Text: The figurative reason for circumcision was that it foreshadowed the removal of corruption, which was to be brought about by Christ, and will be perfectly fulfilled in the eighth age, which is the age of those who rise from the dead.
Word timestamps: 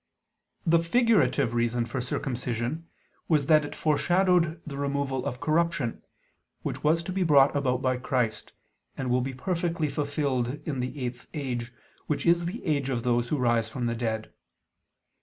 The 0.65 0.79
figurative 0.79 1.53
reason 1.53 1.85
for 1.85 2.01
circumcision 2.01 2.87
was 3.27 3.45
that 3.45 3.63
it 3.63 3.75
foreshadowed 3.75 4.59
the 4.65 4.75
removal 4.77 5.23
of 5.27 5.39
corruption, 5.39 6.01
which 6.63 6.83
was 6.83 7.03
to 7.03 7.11
be 7.11 7.21
brought 7.21 7.55
about 7.55 7.83
by 7.83 7.97
Christ, 7.97 8.51
and 8.97 9.11
will 9.11 9.21
be 9.21 9.35
perfectly 9.35 9.89
fulfilled 9.91 10.59
in 10.65 10.79
the 10.79 10.99
eighth 11.05 11.27
age, 11.35 11.71
which 12.07 12.25
is 12.25 12.45
the 12.45 12.65
age 12.65 12.89
of 12.89 13.03
those 13.03 13.27
who 13.29 13.37
rise 13.37 13.69
from 13.69 13.85
the 13.85 13.93
dead. 13.93 14.33